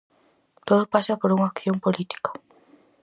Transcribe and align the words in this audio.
Todo 0.67 0.91
pasa 0.95 1.19
por 1.21 1.29
unha 1.35 1.49
acción 1.53 1.77
política. 1.85 2.29